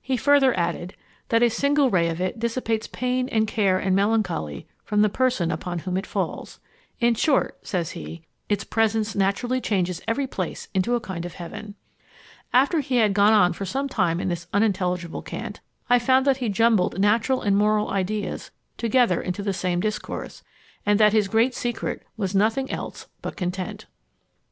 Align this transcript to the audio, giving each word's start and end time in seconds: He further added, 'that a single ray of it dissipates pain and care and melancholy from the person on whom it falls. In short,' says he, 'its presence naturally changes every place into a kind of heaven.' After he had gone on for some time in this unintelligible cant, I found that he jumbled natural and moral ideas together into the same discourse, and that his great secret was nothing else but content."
He 0.00 0.16
further 0.16 0.56
added, 0.56 0.94
'that 1.30 1.42
a 1.42 1.50
single 1.50 1.90
ray 1.90 2.08
of 2.08 2.20
it 2.20 2.38
dissipates 2.38 2.86
pain 2.86 3.28
and 3.30 3.44
care 3.48 3.76
and 3.76 3.96
melancholy 3.96 4.68
from 4.84 5.02
the 5.02 5.08
person 5.08 5.50
on 5.50 5.80
whom 5.80 5.96
it 5.96 6.06
falls. 6.06 6.60
In 7.00 7.16
short,' 7.16 7.58
says 7.66 7.90
he, 7.90 8.22
'its 8.48 8.62
presence 8.62 9.16
naturally 9.16 9.60
changes 9.60 10.00
every 10.06 10.28
place 10.28 10.68
into 10.74 10.94
a 10.94 11.00
kind 11.00 11.24
of 11.24 11.34
heaven.' 11.34 11.74
After 12.52 12.78
he 12.78 12.98
had 12.98 13.14
gone 13.14 13.32
on 13.32 13.52
for 13.52 13.64
some 13.64 13.88
time 13.88 14.20
in 14.20 14.28
this 14.28 14.46
unintelligible 14.54 15.22
cant, 15.22 15.58
I 15.90 15.98
found 15.98 16.24
that 16.24 16.36
he 16.36 16.48
jumbled 16.48 17.00
natural 17.00 17.42
and 17.42 17.56
moral 17.56 17.90
ideas 17.90 18.52
together 18.76 19.20
into 19.20 19.42
the 19.42 19.52
same 19.52 19.80
discourse, 19.80 20.44
and 20.86 21.00
that 21.00 21.12
his 21.12 21.26
great 21.26 21.52
secret 21.52 22.04
was 22.16 22.32
nothing 22.32 22.70
else 22.70 23.08
but 23.22 23.34
content." 23.36 23.86